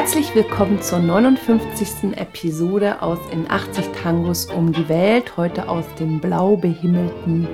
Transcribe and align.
Herzlich 0.00 0.32
willkommen 0.32 0.80
zur 0.80 1.00
59. 1.00 2.16
Episode 2.16 3.02
aus 3.02 3.18
In 3.32 3.50
80 3.50 3.86
Tangos 4.00 4.46
um 4.46 4.72
die 4.72 4.88
Welt, 4.88 5.36
heute 5.36 5.68
aus 5.68 5.84
dem 5.98 6.20
blau 6.20 6.56
behimmelten 6.56 7.48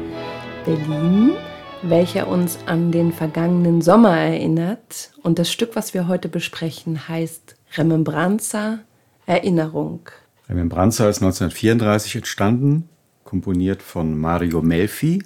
Berlin, 0.67 1.33
welcher 1.81 2.29
uns 2.29 2.59
an 2.67 2.93
den 2.93 3.15
vergangenen 3.15 3.81
Sommer 3.81 4.19
erinnert. 4.19 5.11
Und 5.23 5.39
das 5.39 5.51
Stück, 5.51 5.75
was 5.75 5.95
wir 5.95 6.07
heute 6.07 6.29
besprechen, 6.29 7.09
heißt 7.09 7.57
Remembranza 7.79 8.81
Erinnerung. 9.25 10.11
Remembranza 10.47 11.09
ist 11.09 11.23
1934 11.23 12.17
entstanden, 12.17 12.91
komponiert 13.25 13.81
von 13.81 14.21
Mario 14.21 14.61
Melfi. 14.61 15.25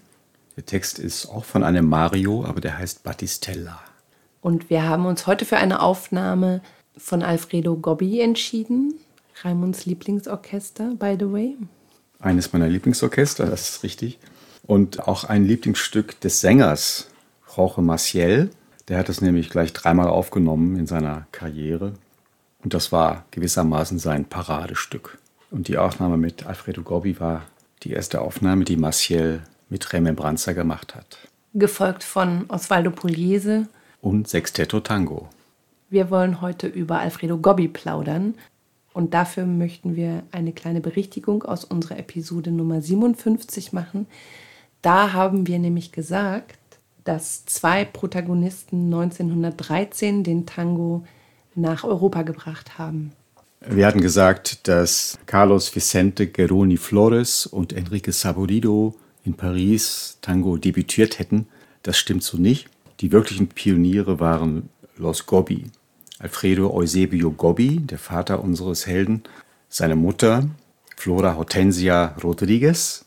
Der 0.56 0.66
Text 0.66 1.00
ist 1.00 1.26
auch 1.26 1.44
von 1.44 1.64
einem 1.64 1.88
Mario, 1.88 2.44
aber 2.44 2.60
der 2.60 2.78
heißt 2.78 3.02
Battistella. 3.02 3.80
Und 4.40 4.70
wir 4.70 4.88
haben 4.88 5.04
uns 5.04 5.26
heute 5.26 5.44
für 5.44 5.56
eine 5.56 5.82
Aufnahme 5.82 6.62
von 6.98 7.22
Alfredo 7.22 7.76
Gobbi 7.76 8.20
entschieden. 8.20 8.94
Raimunds 9.42 9.86
Lieblingsorchester, 9.86 10.94
by 10.98 11.16
the 11.18 11.32
way. 11.32 11.56
Eines 12.20 12.52
meiner 12.52 12.68
Lieblingsorchester, 12.68 13.46
das 13.46 13.70
ist 13.70 13.82
richtig. 13.84 14.18
Und 14.66 15.06
auch 15.06 15.24
ein 15.24 15.44
Lieblingsstück 15.44 16.20
des 16.20 16.40
Sängers, 16.40 17.08
Jorge 17.56 17.80
Maciel. 17.80 18.50
Der 18.88 18.98
hat 18.98 19.08
es 19.08 19.20
nämlich 19.20 19.50
gleich 19.50 19.72
dreimal 19.72 20.08
aufgenommen 20.08 20.76
in 20.76 20.86
seiner 20.86 21.26
Karriere. 21.32 21.94
Und 22.62 22.74
das 22.74 22.90
war 22.90 23.24
gewissermaßen 23.30 23.98
sein 23.98 24.24
Paradestück. 24.24 25.18
Und 25.50 25.68
die 25.68 25.78
Aufnahme 25.78 26.16
mit 26.16 26.46
Alfredo 26.46 26.82
Gobbi 26.82 27.20
war 27.20 27.46
die 27.82 27.92
erste 27.92 28.20
Aufnahme, 28.20 28.64
die 28.64 28.76
Maciel 28.76 29.42
mit 29.70 29.92
Remembranza 29.92 30.52
gemacht 30.52 30.94
hat. 30.94 31.18
Gefolgt 31.54 32.02
von 32.02 32.46
Osvaldo 32.48 32.90
Pugliese. 32.90 33.68
Und 34.00 34.28
Sextetto 34.28 34.80
Tango. 34.80 35.28
Wir 35.90 36.10
wollen 36.10 36.42
heute 36.42 36.66
über 36.66 36.98
Alfredo 36.98 37.38
Gobbi 37.38 37.66
plaudern. 37.66 38.34
Und 38.92 39.14
dafür 39.14 39.46
möchten 39.46 39.96
wir 39.96 40.22
eine 40.32 40.52
kleine 40.52 40.80
Berichtigung 40.80 41.44
aus 41.44 41.64
unserer 41.64 41.98
Episode 41.98 42.50
Nummer 42.50 42.82
57 42.82 43.72
machen. 43.72 44.06
Da 44.82 45.12
haben 45.14 45.46
wir 45.46 45.58
nämlich 45.58 45.92
gesagt, 45.92 46.58
dass 47.04 47.46
zwei 47.46 47.86
Protagonisten 47.86 48.92
1913 48.92 50.24
den 50.24 50.44
Tango 50.44 51.04
nach 51.54 51.84
Europa 51.84 52.22
gebracht 52.22 52.76
haben. 52.76 53.12
Wir 53.66 53.86
hatten 53.86 54.02
gesagt, 54.02 54.68
dass 54.68 55.18
Carlos 55.24 55.74
Vicente 55.74 56.26
Geroni 56.26 56.76
Flores 56.76 57.46
und 57.46 57.72
Enrique 57.72 58.12
Saborido 58.12 58.94
in 59.24 59.34
Paris 59.34 60.18
Tango 60.20 60.58
debütiert 60.58 61.18
hätten. 61.18 61.46
Das 61.82 61.96
stimmt 61.96 62.24
so 62.24 62.36
nicht. 62.36 62.68
Die 63.00 63.10
wirklichen 63.10 63.48
Pioniere 63.48 64.20
waren 64.20 64.68
Los 64.98 65.26
Gobbi. 65.26 65.64
Alfredo 66.18 66.74
Eusebio 66.74 67.30
Gobbi, 67.30 67.78
der 67.78 67.98
Vater 67.98 68.42
unseres 68.42 68.86
Helden, 68.86 69.22
seine 69.68 69.96
Mutter 69.96 70.44
Flora 70.96 71.36
Hortensia 71.36 72.16
Rodriguez. 72.22 73.04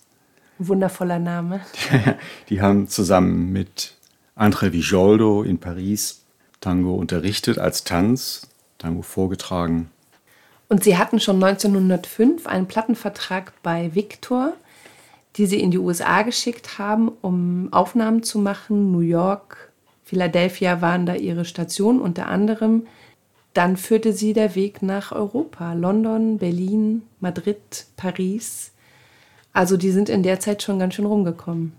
Wundervoller 0.58 1.20
Name. 1.20 1.60
Die 2.50 2.62
haben 2.62 2.88
zusammen 2.88 3.52
mit 3.52 3.96
André 4.36 4.72
Vijoldo 4.72 5.44
in 5.44 5.60
Paris 5.60 6.22
Tango 6.62 6.96
unterrichtet 6.96 7.58
als 7.58 7.84
Tanz, 7.84 8.48
Tango 8.78 9.02
vorgetragen. 9.02 9.90
Und 10.70 10.84
sie 10.86 10.98
hatten 10.98 11.20
schon 11.20 11.44
1905 11.44 12.48
einen 12.48 12.68
Plattenvertrag 12.68 13.52
bei 13.62 13.94
Victor, 13.94 14.54
die 15.36 15.48
sie 15.48 15.60
in 15.60 15.72
die 15.72 15.80
USA 15.80 16.22
geschickt 16.22 16.78
haben, 16.78 17.10
um 17.22 17.68
Aufnahmen 17.74 18.24
zu 18.24 18.40
machen. 18.40 18.92
New 18.92 19.00
York, 19.00 19.71
Philadelphia 20.12 20.82
waren 20.82 21.06
da 21.06 21.16
ihre 21.16 21.46
Stationen 21.46 22.02
unter 22.02 22.28
anderem 22.28 22.84
dann 23.54 23.76
führte 23.76 24.14
sie 24.14 24.34
der 24.34 24.56
Weg 24.56 24.82
nach 24.82 25.12
Europa, 25.12 25.74
London, 25.74 26.38
Berlin, 26.38 27.04
Madrid, 27.20 27.86
Paris. 27.98 28.72
Also 29.52 29.76
die 29.76 29.92
sind 29.92 30.08
in 30.08 30.24
der 30.24 30.40
Zeit 30.40 30.64
schon 30.64 30.80
ganz 30.80 30.94
schön 30.94 31.06
rumgekommen. 31.06 31.74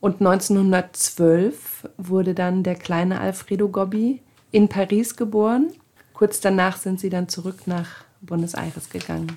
Und 0.00 0.20
1912 0.20 1.88
wurde 1.96 2.34
dann 2.34 2.62
der 2.62 2.76
kleine 2.76 3.20
Alfredo 3.20 3.68
Gobbi 3.68 4.22
in 4.52 4.68
Paris 4.68 5.16
geboren. 5.16 5.72
Kurz 6.12 6.40
danach 6.40 6.76
sind 6.76 7.00
sie 7.00 7.10
dann 7.10 7.28
zurück 7.28 7.66
nach 7.66 8.04
Buenos 8.20 8.54
Aires 8.54 8.88
gegangen. 8.90 9.36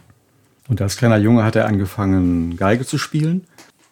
Und 0.67 0.81
als 0.81 0.97
kleiner 0.97 1.17
Junge 1.17 1.43
hat 1.43 1.55
er 1.55 1.65
angefangen, 1.65 2.55
Geige 2.55 2.85
zu 2.85 2.99
spielen. 2.99 3.47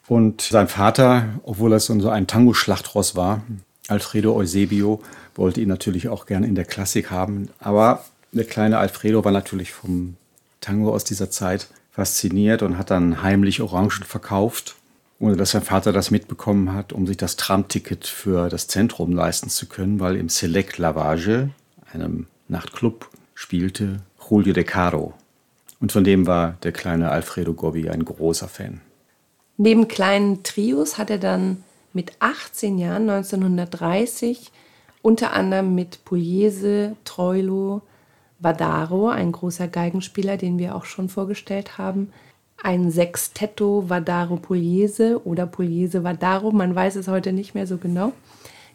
Und 0.06 0.40
sein 0.42 0.68
Vater, 0.68 1.24
obwohl 1.42 1.72
er 1.72 1.80
so 1.80 2.08
ein 2.08 2.26
Tango-Schlachtross 2.28 3.16
war, 3.16 3.42
Alfredo 3.88 4.34
Eusebio, 4.34 5.02
wollte 5.34 5.60
ihn 5.60 5.68
natürlich 5.68 6.08
auch 6.08 6.26
gerne 6.26 6.46
in 6.46 6.54
der 6.54 6.64
Klassik 6.64 7.10
haben. 7.10 7.48
Aber 7.58 8.04
der 8.32 8.44
kleine 8.44 8.78
Alfredo 8.78 9.24
war 9.24 9.32
natürlich 9.32 9.72
vom 9.72 10.16
Tango 10.60 10.92
aus 10.92 11.04
dieser 11.04 11.30
Zeit 11.30 11.68
fasziniert 11.90 12.62
und 12.62 12.78
hat 12.78 12.90
dann 12.90 13.22
heimlich 13.22 13.60
Orangen 13.60 14.04
verkauft, 14.04 14.76
ohne 15.18 15.36
dass 15.36 15.50
sein 15.50 15.62
Vater 15.62 15.92
das 15.92 16.10
mitbekommen 16.10 16.72
hat, 16.72 16.92
um 16.92 17.06
sich 17.06 17.16
das 17.16 17.36
Tramticket 17.36 18.06
für 18.06 18.48
das 18.48 18.68
Zentrum 18.68 19.12
leisten 19.12 19.48
zu 19.48 19.66
können, 19.66 19.98
weil 19.98 20.16
im 20.16 20.28
Select 20.28 20.78
Lavage, 20.78 21.50
einem 21.92 22.26
Nachtclub, 22.48 23.08
spielte 23.34 24.00
Julio 24.28 24.52
De 24.52 24.64
Caro. 24.64 25.14
Und 25.80 25.92
von 25.92 26.04
dem 26.04 26.26
war 26.26 26.56
der 26.62 26.72
kleine 26.72 27.10
Alfredo 27.10 27.54
Gobbi 27.54 27.88
ein 27.88 28.04
großer 28.04 28.48
Fan. 28.48 28.80
Neben 29.56 29.88
kleinen 29.88 30.42
Trios 30.42 30.98
hat 30.98 31.10
er 31.10 31.18
dann 31.18 31.64
mit 31.98 32.12
18 32.20 32.78
Jahren 32.78 33.10
1930 33.10 34.52
unter 35.02 35.32
anderem 35.32 35.74
mit 35.74 36.04
Pugliese, 36.04 36.94
Troilo, 37.02 37.82
Vadaro, 38.38 39.08
ein 39.08 39.32
großer 39.32 39.66
Geigenspieler, 39.66 40.36
den 40.36 40.60
wir 40.60 40.76
auch 40.76 40.84
schon 40.84 41.08
vorgestellt 41.08 41.76
haben, 41.76 42.12
ein 42.62 42.92
Sextetto 42.92 43.88
Vadaro 43.88 44.36
Pugliese 44.36 45.26
oder 45.26 45.48
Pugliese 45.48 46.04
Vadaro, 46.04 46.52
man 46.52 46.72
weiß 46.72 46.94
es 46.94 47.08
heute 47.08 47.32
nicht 47.32 47.56
mehr 47.56 47.66
so 47.66 47.78
genau, 47.78 48.12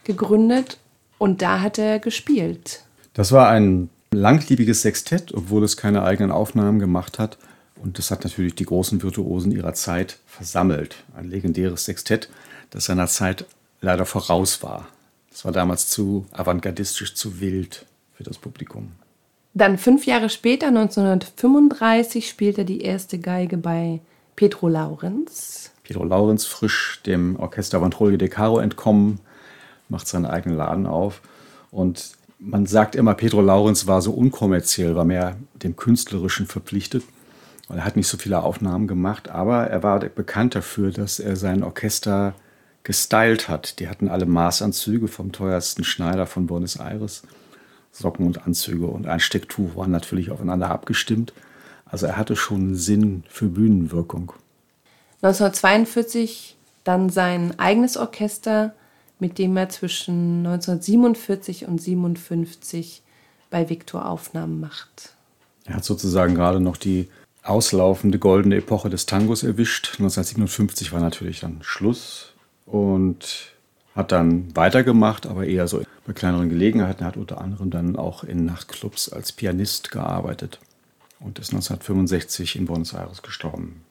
gegründet 0.03 0.77
und 1.17 1.41
da 1.41 1.61
hat 1.61 1.77
er 1.77 1.99
gespielt. 1.99 2.83
Das 3.13 3.31
war 3.31 3.47
ein 3.47 3.89
langliebiges 4.11 4.81
Sextett, 4.81 5.33
obwohl 5.33 5.63
es 5.63 5.77
keine 5.77 6.03
eigenen 6.03 6.31
Aufnahmen 6.31 6.79
gemacht 6.79 7.19
hat. 7.19 7.37
Und 7.81 7.99
das 7.99 8.11
hat 8.11 8.25
natürlich 8.25 8.55
die 8.55 8.65
großen 8.65 9.01
Virtuosen 9.01 9.53
ihrer 9.53 9.73
Zeit 9.73 10.19
versammelt. 10.25 11.05
Ein 11.15 11.29
legendäres 11.29 11.85
Sextett, 11.85 12.29
das 12.73 12.85
seiner 12.85 13.07
Zeit 13.07 13.45
leider 13.81 14.05
voraus 14.05 14.63
war. 14.63 14.87
Das 15.29 15.45
war 15.45 15.51
damals 15.51 15.87
zu 15.87 16.25
avantgardistisch, 16.31 17.13
zu 17.15 17.39
wild 17.39 17.85
für 18.13 18.23
das 18.23 18.37
Publikum. 18.37 18.91
Dann 19.53 19.77
fünf 19.77 20.07
Jahre 20.07 20.29
später, 20.29 20.67
1935, 20.67 22.27
spielt 22.27 22.57
er 22.57 22.63
die 22.63 22.81
erste 22.81 23.19
Geige 23.19 23.57
bei 23.57 24.01
Pedro 24.35 24.67
Laurenz. 24.67 25.71
Pedro 25.83 26.03
Laurenz, 26.03 26.45
frisch 26.45 27.01
dem 27.05 27.35
Orchester 27.39 27.79
Vantrolio 27.79 28.17
de 28.17 28.29
Caro 28.29 28.57
entkommen, 28.57 29.19
macht 29.89 30.07
seinen 30.07 30.25
eigenen 30.25 30.57
Laden 30.57 30.87
auf. 30.87 31.21
Und 31.69 32.13
man 32.39 32.65
sagt 32.65 32.95
immer, 32.95 33.13
Pedro 33.13 33.41
Laurenz 33.41 33.85
war 33.85 34.01
so 34.01 34.11
unkommerziell, 34.13 34.95
war 34.95 35.05
mehr 35.05 35.35
dem 35.53 35.75
Künstlerischen 35.75 36.47
verpflichtet. 36.47 37.03
Und 37.67 37.77
er 37.77 37.85
hat 37.85 37.95
nicht 37.95 38.07
so 38.07 38.17
viele 38.17 38.41
Aufnahmen 38.41 38.87
gemacht, 38.87 39.29
aber 39.29 39.67
er 39.67 39.83
war 39.83 39.99
bekannt 39.99 40.55
dafür, 40.55 40.91
dass 40.91 41.19
er 41.19 41.35
sein 41.35 41.63
Orchester 41.63 42.33
gestylt 42.83 43.49
hat. 43.49 43.79
Die 43.79 43.87
hatten 43.87 44.09
alle 44.09 44.25
Maßanzüge 44.25 45.07
vom 45.07 45.31
teuersten 45.31 45.83
Schneider 45.83 46.25
von 46.25 46.47
Buenos 46.47 46.77
Aires. 46.77 47.23
Socken 47.91 48.25
und 48.25 48.45
Anzüge 48.45 48.87
und 48.87 49.05
ein 49.05 49.19
Stecktuch 49.19 49.75
waren 49.75 49.91
natürlich 49.91 50.31
aufeinander 50.31 50.71
abgestimmt. 50.71 51.31
Also 51.85 52.07
er 52.07 52.17
hatte 52.17 52.35
schon 52.35 52.75
Sinn 52.75 53.23
für 53.29 53.45
Bühnenwirkung. 53.45 54.33
1942 55.21 56.57
dann 56.83 57.09
sein 57.09 57.57
eigenes 57.59 57.95
Orchester, 57.95 58.73
mit 59.19 59.37
dem 59.37 59.55
er 59.55 59.69
zwischen 59.69 60.39
1947 60.39 61.65
und 61.65 61.79
1957 61.79 63.03
bei 63.49 63.69
Victor 63.69 64.09
Aufnahmen 64.09 64.59
macht. 64.59 65.13
Er 65.65 65.75
hat 65.75 65.85
sozusagen 65.85 66.35
gerade 66.35 66.59
noch 66.59 66.77
die 66.77 67.09
auslaufende 67.43 68.19
goldene 68.19 68.57
Epoche 68.57 68.89
des 68.89 69.05
Tangos 69.05 69.43
erwischt. 69.43 69.91
1957 69.99 70.91
war 70.91 70.99
natürlich 70.99 71.41
dann 71.41 71.59
Schluss 71.61 72.32
und 72.65 73.53
hat 73.95 74.11
dann 74.11 74.55
weitergemacht, 74.55 75.27
aber 75.27 75.45
eher 75.45 75.67
so 75.67 75.83
bei 76.05 76.13
kleineren 76.13 76.49
Gelegenheiten. 76.49 77.05
Hat 77.05 77.17
unter 77.17 77.39
anderem 77.41 77.69
dann 77.69 77.95
auch 77.95 78.23
in 78.23 78.45
Nachtclubs 78.45 79.09
als 79.09 79.31
Pianist 79.31 79.91
gearbeitet 79.91 80.59
und 81.19 81.39
ist 81.39 81.53
1965 81.53 82.55
in 82.55 82.65
Buenos 82.65 82.93
Aires 82.93 83.21
gestorben. 83.21 83.83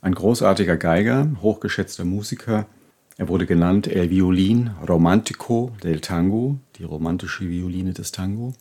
Ein 0.00 0.14
großartiger 0.14 0.76
Geiger, 0.76 1.28
hochgeschätzter 1.42 2.04
Musiker. 2.04 2.66
Er 3.16 3.28
wurde 3.28 3.46
genannt 3.46 3.88
El 3.88 4.10
Violin 4.10 4.70
Romantico 4.86 5.72
del 5.82 6.00
Tango, 6.00 6.58
die 6.76 6.84
romantische 6.84 7.48
Violine 7.48 7.92
des 7.92 8.12
Tango. 8.12 8.52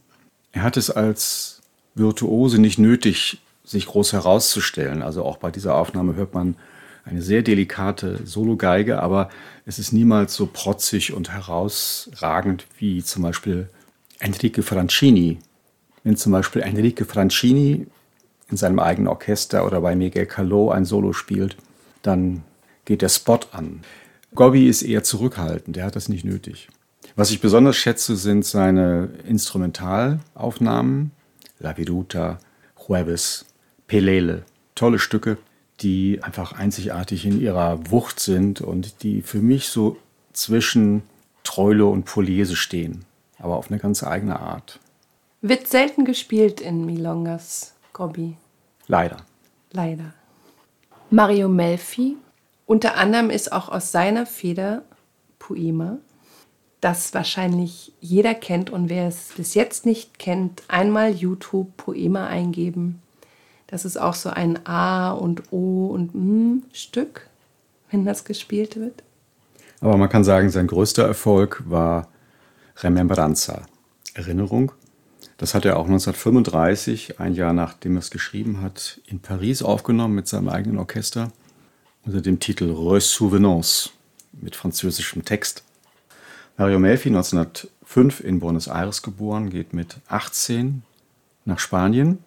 Er 0.52 0.64
hat 0.64 0.78
es 0.78 0.90
als 0.90 1.62
Virtuose 1.94 2.60
nicht 2.60 2.80
nötig, 2.80 3.42
sich 3.64 3.86
groß 3.86 4.14
herauszustellen. 4.14 5.04
Also 5.04 5.24
auch 5.24 5.38
bei 5.38 5.52
dieser 5.52 5.76
Aufnahme 5.76 6.16
hört 6.16 6.34
man 6.34 6.56
eine 7.08 7.22
sehr 7.22 7.42
delikate 7.42 8.20
Solo-Geige, 8.26 9.02
aber 9.02 9.30
es 9.66 9.80
ist 9.80 9.94
niemals 9.94 10.36
so 10.36 10.48
protzig 10.52 11.14
und 11.14 11.32
herausragend 11.32 12.66
wie 12.78 13.04
zum 13.04 13.24
Beispiel 13.24 13.70
Enrique 14.20 14.62
Francini 14.62 15.40
Wenn 16.04 16.18
zum 16.18 16.32
Beispiel 16.32 16.62
Enrique 16.62 17.06
Francini 17.06 17.88
in 18.50 18.58
seinem 18.58 18.80
eigenen 18.80 19.08
Orchester 19.08 19.66
oder 19.66 19.82
bei 19.82 19.96
Miguel 19.96 20.26
Caló 20.26 20.72
ein 20.72 20.86
Solo 20.86 21.14
spielt, 21.14 21.58
dann 22.02 22.44
geht 22.86 23.02
der 23.02 23.10
Spot 23.10 23.40
an. 23.52 23.82
Gobbi 24.36 24.68
ist 24.68 24.84
eher 24.84 25.04
zurückhaltend, 25.04 25.76
der 25.76 25.86
hat 25.86 25.96
das 25.96 26.10
nicht 26.10 26.24
nötig. 26.24 26.70
Was 27.16 27.32
ich 27.32 27.42
besonders 27.42 27.76
schätze, 27.76 28.16
sind 28.16 28.46
seine 28.46 29.10
Instrumentalaufnahmen. 29.28 31.12
La 31.60 31.76
Viruta, 31.76 32.40
Jueves, 32.88 33.46
Pelele. 33.88 34.44
Tolle 34.76 35.00
Stücke, 35.00 35.38
die 35.82 36.20
einfach 36.24 36.54
einzigartig 36.54 37.26
in 37.26 37.40
ihrer 37.40 37.92
Wucht 37.92 38.20
sind 38.20 38.62
und 38.62 39.04
die 39.04 39.22
für 39.22 39.40
mich 39.40 39.70
so 39.70 39.98
zwischen 40.34 41.04
Treule 41.44 41.86
und 41.86 42.06
Poliese 42.06 42.56
stehen, 42.56 43.06
aber 43.40 43.58
auf 43.58 43.70
eine 43.70 43.80
ganz 43.80 44.04
eigene 44.04 44.40
Art. 44.40 44.80
Wird 45.42 45.68
selten 45.68 46.04
gespielt 46.04 46.62
in 46.62 46.86
Milongas, 46.86 47.76
Gobbi. 47.94 48.36
Leider. 48.88 49.18
Leider. 49.72 50.14
Mario 51.10 51.48
Melfi, 51.48 52.18
unter 52.66 52.96
anderem 52.98 53.30
ist 53.30 53.52
auch 53.52 53.70
aus 53.70 53.92
seiner 53.92 54.26
Feder 54.26 54.84
Poema, 55.40 56.00
das 56.82 57.14
wahrscheinlich 57.14 57.94
jeder 58.02 58.34
kennt 58.34 58.70
und 58.70 58.90
wer 58.90 59.08
es 59.08 59.30
bis 59.36 59.54
jetzt 59.54 59.86
nicht 59.86 60.20
kennt, 60.20 60.64
einmal 60.68 61.12
YouTube 61.12 61.76
Poema 61.78 62.28
eingeben. 62.28 63.02
Das 63.68 63.84
ist 63.84 63.98
auch 63.98 64.16
so 64.16 64.30
ein 64.30 64.66
A 64.66 65.12
und 65.12 65.52
O 65.52 65.88
und 65.88 66.16
M 66.16 66.64
Stück, 66.72 67.28
wenn 67.92 68.06
das 68.06 68.24
gespielt 68.24 68.78
wird. 68.78 69.04
Aber 69.82 69.98
man 69.98 70.10
kann 70.10 70.24
sagen, 70.24 70.50
sein 70.50 70.68
größter 70.68 71.06
Erfolg 71.06 71.64
war 71.68 72.08
Remembranza, 72.78 73.66
Erinnerung. 74.14 74.72
Das 75.38 75.54
hat 75.54 75.66
er 75.66 75.78
auch 75.78 75.86
1935, 75.86 77.20
ein 77.20 77.36
Jahr 77.36 77.54
nachdem 77.54 77.96
er 77.96 78.00
es 78.00 78.10
geschrieben 78.10 78.62
hat, 78.62 79.00
in 79.06 79.20
Paris 79.20 79.62
aufgenommen 79.62 80.16
mit 80.16 80.28
seinem 80.28 80.50
eigenen 80.50 80.80
Orchester 80.80 81.32
unter 82.06 82.22
dem 82.22 82.40
Titel 82.40 82.74
Resouvenance 82.74 83.90
mit 84.32 84.56
französischem 84.56 85.26
Text. 85.26 85.64
Mario 86.58 86.80
Melfi, 86.80 87.10
1905 87.10 88.22
in 88.22 88.40
Buenos 88.40 88.68
Aires 88.68 89.04
geboren, 89.04 89.50
geht 89.50 89.74
mit 89.74 89.98
18 90.08 90.82
nach 91.46 91.60
Spanien 91.60 92.20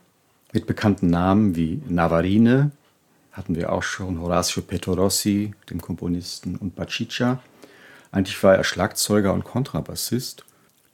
mit 0.52 0.67
bekannten 0.67 1.08
Namen 1.08 1.56
wie 1.56 1.81
Navarine, 1.88 2.70
hatten 3.32 3.55
wir 3.55 3.73
auch 3.73 3.82
schon, 3.82 4.20
Horacio 4.20 4.62
Petorossi, 4.62 5.52
dem 5.70 5.81
Komponisten, 5.81 6.56
und 6.56 6.75
Bacicia. 6.75 7.41
Eigentlich 8.11 8.43
war 8.43 8.56
er 8.56 8.64
Schlagzeuger 8.64 9.32
und 9.32 9.44
Kontrabassist 9.44 10.44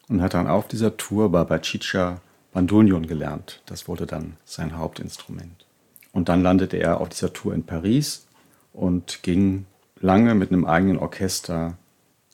und 0.08 0.20
hat 0.20 0.34
dann 0.34 0.46
auf 0.46 0.68
dieser 0.68 0.96
Tour 0.96 1.30
bei 1.30 1.44
Bacicia 1.44 2.20
Bandonion 2.52 3.06
gelernt. 3.06 3.62
Das 3.66 3.88
wurde 3.88 4.06
dann 4.06 4.36
sein 4.44 4.76
Hauptinstrument. 4.76 5.66
Und 6.12 6.28
dann 6.28 6.42
landete 6.42 6.76
er 6.76 7.00
auf 7.00 7.08
dieser 7.08 7.32
Tour 7.32 7.54
in 7.54 7.64
Paris 7.64 8.26
und 8.72 9.22
ging 9.22 9.66
lange 10.00 10.34
mit 10.34 10.52
einem 10.52 10.64
eigenen 10.64 10.98
Orchester 10.98 11.76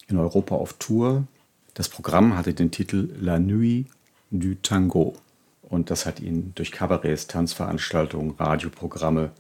in 0.09 0.19
Europa 0.19 0.55
auf 0.55 0.75
Tour. 0.75 1.25
Das 1.75 1.89
Programm 1.89 2.37
hatte 2.37 2.55
den 2.55 2.71
Titel 2.71 3.09
La 3.21 3.39
Nuit 3.39 3.87
du 4.31 4.55
Tango. 4.63 5.15
Und 5.73 5.89
das 5.89 6.05
hat 6.05 6.21
ihn 6.21 6.53
durch 6.55 6.71
Kabarets, 6.71 7.29
Tanzveranstaltungen, 7.29 8.33
Radioprogramme 8.33 9.31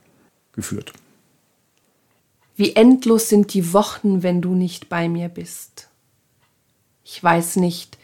geführt. 0.52 0.94
Wie 2.56 2.74
endlos 2.74 3.28
sind 3.28 3.52
die 3.52 3.74
Wochen, 3.74 4.22
wenn 4.22 4.40
du 4.40 4.54
nicht 4.54 4.88
bei 4.88 5.10
mir 5.10 5.28
bist. 5.28 5.90
Ich 7.04 7.22
weiß 7.22 7.56
nicht, 7.56 7.98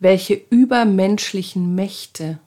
welche 0.00 0.34
übermenschlichen 0.34 1.76
Mächte 1.76 2.40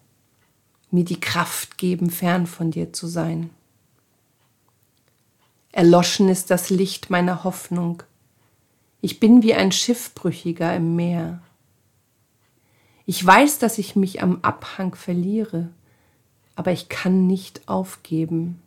mir 0.91 1.05
die 1.05 1.21
Kraft 1.21 1.77
geben, 1.77 2.09
fern 2.09 2.45
von 2.45 2.71
dir 2.71 2.91
zu 2.91 3.07
sein. 3.07 3.51
Erloschen 5.71 6.27
ist 6.27 6.51
das 6.51 6.69
Licht 6.69 7.09
meiner 7.09 7.45
Hoffnung. 7.45 8.03
Ich 8.99 9.21
bin 9.21 9.43
wie 9.43 9.53
ein 9.53 9.71
Schiffbrüchiger 9.71 10.75
im 10.75 10.97
Meer. 10.97 11.41
Ich 13.05 13.25
weiß, 13.25 13.59
dass 13.59 13.77
ich 13.77 13.95
mich 13.95 14.21
am 14.21 14.39
Abhang 14.41 14.95
verliere, 14.95 15.69
aber 16.55 16.71
ich 16.71 16.89
kann 16.89 17.27
nicht 17.27 17.67
aufgeben. 17.67 18.61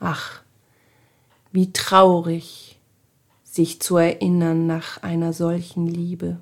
Ach, 0.00 0.42
wie 1.52 1.72
traurig, 1.72 2.78
sich 3.44 3.80
zu 3.80 3.96
erinnern 3.96 4.66
nach 4.66 5.02
einer 5.02 5.32
solchen 5.32 5.86
Liebe. 5.86 6.38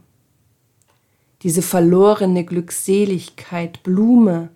Diese 1.43 1.63
verlorene 1.63 2.45
Glückseligkeit, 2.45 3.83
Blume 3.83 4.51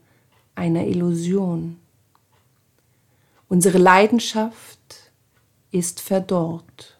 einer 0.55 0.87
Illusion. 0.87 1.79
Unsere 3.49 3.79
Leidenschaft 3.79 4.79
ist 5.71 6.01
verdorrt. 6.01 6.99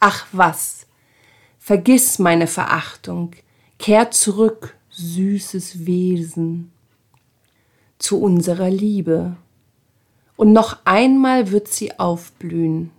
Ach 0.00 0.26
was, 0.32 0.86
vergiss 1.60 2.18
meine 2.18 2.48
Verachtung, 2.48 3.36
kehr 3.78 4.10
zurück, 4.10 4.74
süßes 4.88 5.86
Wesen, 5.86 6.72
zu 7.98 8.20
unserer 8.20 8.70
Liebe 8.70 9.36
und 10.36 10.52
noch 10.54 10.78
einmal 10.84 11.52
wird 11.52 11.68
sie 11.68 11.98
aufblühen, 11.98 12.90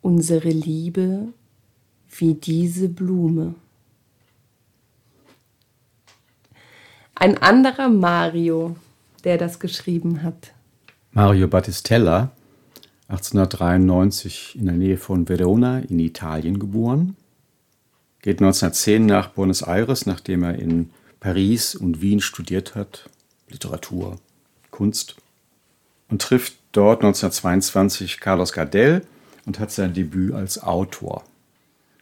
unsere 0.00 0.48
Liebe 0.48 1.28
wie 2.08 2.34
diese 2.34 2.88
Blume. 2.88 3.54
Ein 7.14 7.36
anderer 7.36 7.88
Mario, 7.88 8.76
der 9.24 9.36
das 9.36 9.60
geschrieben 9.60 10.22
hat. 10.22 10.52
Mario 11.12 11.46
Battistella, 11.48 12.32
1893 13.08 14.56
in 14.58 14.64
der 14.64 14.74
Nähe 14.74 14.96
von 14.96 15.28
Verona 15.28 15.80
in 15.80 15.98
Italien 15.98 16.58
geboren, 16.58 17.14
geht 18.22 18.40
1910 18.40 19.04
nach 19.04 19.28
Buenos 19.28 19.62
Aires, 19.62 20.06
nachdem 20.06 20.44
er 20.44 20.58
in 20.58 20.90
Paris 21.20 21.74
und 21.74 22.00
Wien 22.00 22.20
studiert 22.20 22.74
hat, 22.74 23.10
Literatur, 23.48 24.18
Kunst 24.70 25.16
und 26.08 26.22
trifft 26.22 26.54
dort 26.72 27.00
1922 27.00 28.20
Carlos 28.20 28.52
Gardel 28.52 29.04
und 29.44 29.58
hat 29.58 29.72
sein 29.72 29.92
Debüt 29.92 30.32
als 30.32 30.62
Autor. 30.62 31.24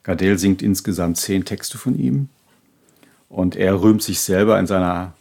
Gardel 0.02 0.38
singt 0.38 0.62
insgesamt 0.62 1.16
zehn 1.16 1.44
Texte 1.44 1.78
von 1.78 1.98
ihm 1.98 2.28
und 3.28 3.56
er 3.56 3.80
rühmt 3.80 4.02
sich 4.02 4.20
selber 4.20 4.58
in 4.58 4.66
seiner 4.66 5.14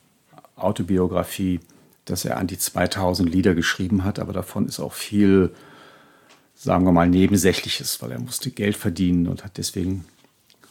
Autobiografie, 0.55 1.61
dass 2.05 2.25
er 2.25 2.37
an 2.37 2.47
die 2.47 2.57
2000 2.57 3.29
Lieder 3.29 3.55
geschrieben 3.55 4.03
hat, 4.03 4.19
aber 4.19 4.33
davon 4.33 4.65
ist 4.65 4.79
auch 4.79 4.93
viel, 4.93 5.51
sagen 6.55 6.85
wir 6.85 6.91
mal, 6.91 7.07
Nebensächliches, 7.07 8.01
weil 8.01 8.11
er 8.11 8.19
musste 8.19 8.51
Geld 8.51 8.75
verdienen 8.75 9.27
und 9.27 9.43
hat 9.43 9.57
deswegen 9.57 10.05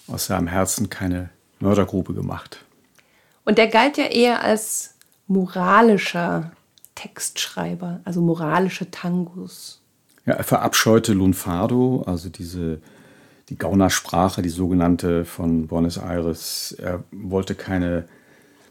aus 0.08 0.26
seinem 0.26 0.46
Herzen 0.46 0.90
keine 0.90 1.30
Mördergrube 1.60 2.14
gemacht. 2.14 2.64
Und 3.44 3.58
er 3.58 3.68
galt 3.68 3.96
ja 3.96 4.04
eher 4.04 4.42
als 4.42 4.94
moralischer 5.26 6.52
Textschreiber, 6.94 8.00
also 8.04 8.20
moralische 8.20 8.90
Tangos. 8.90 9.80
Ja, 10.26 10.34
er 10.34 10.44
verabscheute 10.44 11.12
Lunfardo, 11.12 12.02
also 12.06 12.28
diese 12.28 12.80
die 13.48 13.56
Gaunersprache, 13.56 14.42
die 14.42 14.48
sogenannte 14.48 15.24
von 15.24 15.66
Buenos 15.66 15.96
Aires. 15.96 16.76
Er 16.78 17.02
wollte 17.12 17.54
keine 17.54 18.06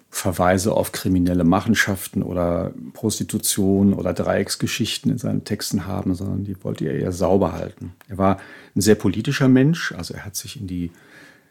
Verweise 0.09 0.73
auf 0.73 0.93
kriminelle 0.93 1.43
Machenschaften 1.43 2.23
oder 2.23 2.73
Prostitution 2.93 3.93
oder 3.93 4.13
Dreiecksgeschichten 4.13 5.11
in 5.11 5.17
seinen 5.17 5.43
Texten 5.43 5.85
haben, 5.85 6.15
sondern 6.15 6.43
die 6.43 6.63
wollte 6.63 6.85
er 6.85 6.95
eher 6.95 7.11
sauber 7.11 7.53
halten. 7.53 7.93
Er 8.07 8.17
war 8.17 8.37
ein 8.75 8.81
sehr 8.81 8.95
politischer 8.95 9.47
Mensch, 9.47 9.91
also 9.91 10.13
er 10.13 10.25
hat 10.25 10.35
sich 10.35 10.59
in 10.59 10.67
die 10.67 10.91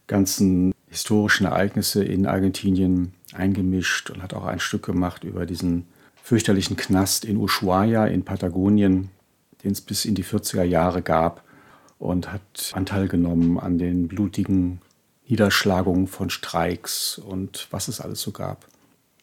ganzen 0.06 0.72
historischen 0.88 1.46
Ereignisse 1.46 2.02
in 2.02 2.26
Argentinien 2.26 3.12
eingemischt 3.34 4.10
und 4.10 4.22
hat 4.22 4.34
auch 4.34 4.46
ein 4.46 4.60
Stück 4.60 4.86
gemacht 4.86 5.24
über 5.24 5.46
diesen 5.46 5.86
fürchterlichen 6.22 6.76
Knast 6.76 7.24
in 7.24 7.36
Ushuaia 7.36 8.06
in 8.06 8.24
Patagonien, 8.24 9.10
den 9.62 9.72
es 9.72 9.80
bis 9.80 10.04
in 10.04 10.14
die 10.14 10.24
40er 10.24 10.64
Jahre 10.64 11.02
gab 11.02 11.44
und 11.98 12.32
hat 12.32 12.72
Anteil 12.72 13.08
genommen 13.08 13.58
an 13.58 13.78
den 13.78 14.08
blutigen 14.08 14.80
Niederschlagungen 15.28 16.06
von 16.06 16.30
Streiks 16.30 17.18
und 17.18 17.68
was 17.70 17.88
es 17.88 18.00
alles 18.00 18.20
so 18.20 18.30
gab. 18.30 18.66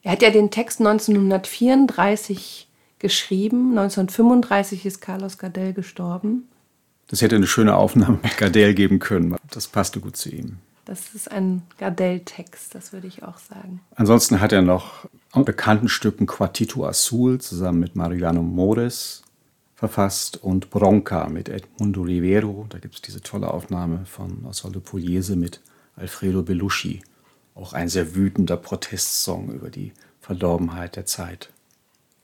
Er 0.01 0.11
hat 0.11 0.21
ja 0.21 0.29
den 0.29 0.51
Text 0.51 0.79
1934 0.79 2.67
geschrieben. 2.99 3.77
1935 3.77 4.85
ist 4.85 5.01
Carlos 5.01 5.37
Gardel 5.37 5.73
gestorben. 5.73 6.47
Das 7.07 7.21
hätte 7.21 7.35
eine 7.35 7.47
schöne 7.47 7.75
Aufnahme 7.75 8.19
mit 8.21 8.37
Gardel 8.37 8.73
geben 8.73 8.99
können. 8.99 9.35
Das 9.51 9.67
passte 9.67 9.99
gut 9.99 10.17
zu 10.17 10.29
ihm. 10.29 10.57
Das 10.85 11.15
ist 11.15 11.31
ein 11.31 11.61
Gardel-Text, 11.77 12.75
das 12.75 12.91
würde 12.91 13.07
ich 13.07 13.23
auch 13.23 13.37
sagen. 13.37 13.79
Ansonsten 13.95 14.41
hat 14.41 14.51
er 14.51 14.61
noch 14.61 15.07
an 15.31 15.45
bekannten 15.45 15.87
Stücken 15.87 16.27
Quartito 16.27 16.85
Azul 16.85 17.39
zusammen 17.39 17.79
mit 17.79 17.95
Mariano 17.95 18.41
Mores 18.41 19.23
verfasst 19.75 20.43
und 20.43 20.69
Bronca 20.69 21.29
mit 21.29 21.47
Edmundo 21.47 22.01
Rivero. 22.01 22.65
Da 22.69 22.79
gibt 22.79 22.95
es 22.95 23.01
diese 23.01 23.21
tolle 23.21 23.53
Aufnahme 23.53 24.05
von 24.05 24.45
Osvaldo 24.45 24.81
Pugliese 24.81 25.37
mit 25.37 25.61
Alfredo 25.95 26.43
Belushi 26.43 27.01
auch 27.55 27.73
ein 27.73 27.89
sehr 27.89 28.15
wütender 28.15 28.57
Protestsong 28.57 29.49
über 29.49 29.69
die 29.69 29.93
Verdorbenheit 30.21 30.95
der 30.95 31.05
Zeit. 31.05 31.49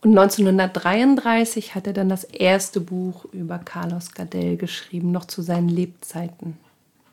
Und 0.02 0.18
1933 0.18 1.76
hat 1.76 1.88
er 1.88 1.94
dann 1.94 2.10
das 2.10 2.24
erste 2.24 2.80
Buch 2.80 3.26
über 3.34 3.60
Carlos 3.60 4.14
Gardel 4.14 4.56
geschrieben, 4.56 5.12
noch 5.12 5.26
zu 5.26 5.42
seinen 5.42 5.68
Lebzeiten. 5.68 6.58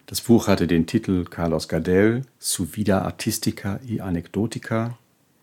Das 0.07 0.21
Buch 0.21 0.47
hatte 0.47 0.69
den 0.69 0.87
Titel 0.87 1.25
Carlos 1.25 1.67
Gardel, 1.67 2.23
Su 2.39 2.65
vida 2.65 3.03
artistica 3.03 3.81
y 3.85 4.01
anecdotica. 4.01 4.97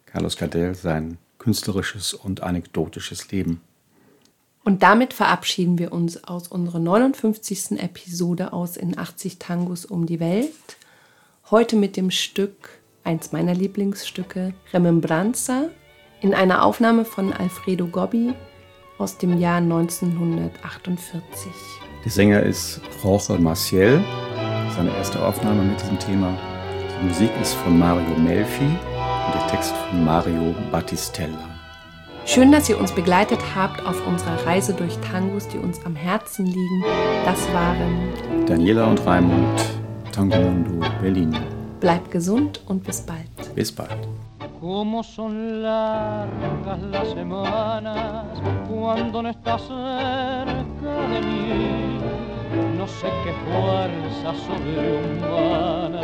Carlos 0.05 0.37
Gardel, 0.37 0.73
sein 0.73 1.17
künstlerisches 1.37 2.13
und 2.13 2.43
anekdotisches 2.43 3.29
Leben. 3.31 3.59
Und 4.63 4.81
damit 4.81 5.13
verabschieden 5.13 5.77
wir 5.77 5.91
uns 5.91 6.23
aus 6.23 6.47
unserer 6.47 6.79
59. 6.79 7.71
Episode 7.71 8.53
aus 8.53 8.77
in 8.77 8.97
80 8.97 9.37
Tangos 9.37 9.83
um 9.83 10.05
die 10.05 10.21
Welt. 10.21 10.53
Heute 11.51 11.75
mit 11.75 11.97
dem 11.97 12.09
Stück, 12.09 12.69
eins 13.03 13.33
meiner 13.33 13.53
Lieblingsstücke, 13.53 14.53
Remembranza, 14.71 15.65
in 16.21 16.33
einer 16.33 16.63
Aufnahme 16.63 17.03
von 17.03 17.33
Alfredo 17.33 17.85
Gobbi 17.87 18.33
aus 18.97 19.17
dem 19.17 19.37
Jahr 19.37 19.57
1948. 19.57 21.51
Der 22.05 22.11
Sänger 22.11 22.43
ist 22.43 22.79
Jorge 23.03 23.33
Maciel, 23.39 24.01
seine 24.73 24.95
erste 24.95 25.21
Aufnahme 25.21 25.63
mit 25.63 25.81
diesem 25.81 25.99
Thema. 25.99 26.39
Die 27.01 27.07
Musik 27.07 27.31
ist 27.41 27.55
von 27.55 27.77
Mario 27.77 28.17
Melfi 28.17 28.63
und 28.63 29.35
der 29.35 29.47
Text 29.51 29.73
von 29.89 30.05
Mario 30.05 30.55
Battistella. 30.71 31.49
Schön, 32.25 32.53
dass 32.53 32.69
ihr 32.69 32.79
uns 32.79 32.93
begleitet 32.93 33.39
habt 33.53 33.85
auf 33.85 34.07
unserer 34.07 34.45
Reise 34.45 34.73
durch 34.73 34.97
Tangos, 34.99 35.49
die 35.49 35.57
uns 35.57 35.85
am 35.85 35.97
Herzen 35.97 36.45
liegen. 36.45 36.83
Das 37.25 37.37
waren 37.53 38.45
Daniela 38.45 38.85
und 38.85 39.05
Raimund, 39.05 39.59
Tango 40.13 40.37
Mundo 40.37 40.85
Berlin. 41.01 41.33
Bleibt 41.79 42.11
gesund 42.11 42.61
und 42.67 42.83
bis 42.83 43.01
bald. 43.01 43.55
Bis 43.55 43.71
bald. 43.71 44.07
Cómo 44.61 45.01
son 45.01 45.63
largas 45.63 46.81
las 46.91 47.09
semanas 47.09 48.25
cuando 48.69 49.23
no 49.23 49.29
estás 49.29 49.61
cerca 49.63 50.93
de 51.11 51.19
mí. 51.27 51.99
No 52.77 52.87
sé 52.87 53.07
qué 53.23 53.33
fuerza 53.43 54.29
sobrehumana 54.45 56.01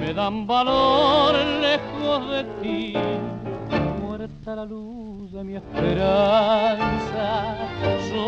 me 0.00 0.12
dan 0.12 0.46
valor 0.46 1.34
lejos 1.62 2.30
de 2.30 2.44
ti. 2.60 2.92
Muerta 4.02 4.54
la 4.54 4.66
luz 4.66 5.32
de 5.32 5.42
mi 5.44 5.56
esperanza, 5.56 7.33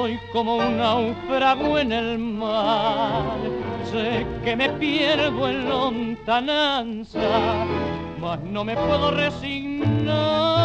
soy 0.06 0.20
como 0.32 0.58
un 0.58 0.78
náufrago 0.78 1.80
en 1.80 1.90
el 1.90 2.18
mar. 2.18 3.24
Sé 3.90 4.24
que 4.44 4.54
me 4.54 4.68
pierdo 4.70 5.48
en 5.48 5.68
lontananza 5.68 7.18
mas 8.20 8.40
no 8.42 8.64
me 8.64 8.76
puedo 8.76 9.10
resignar 9.10 10.55